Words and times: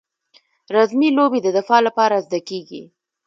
رزمي 0.75 1.09
لوبې 1.17 1.39
د 1.43 1.47
دفاع 1.57 1.79
لپاره 1.87 2.23
زده 2.25 2.39
کیږي. 2.49 2.83